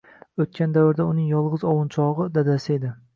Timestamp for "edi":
2.77-2.95